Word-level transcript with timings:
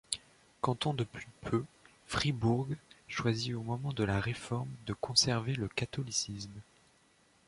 Canton 0.61 0.95
depuis 0.95 1.27
peu, 1.41 1.63
Fribourg 2.07 2.67
choisit 3.07 3.53
au 3.53 3.61
moment 3.61 3.93
de 3.93 4.03
la 4.03 4.19
Réforme 4.19 4.71
de 4.87 4.93
conserver 4.95 5.53
le 5.53 5.67
catholicisme. 5.67 6.59